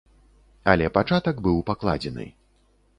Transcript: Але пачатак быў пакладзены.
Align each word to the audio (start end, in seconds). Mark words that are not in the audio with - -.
Але 0.73 0.89
пачатак 0.97 1.35
быў 1.47 1.63
пакладзены. 1.71 2.31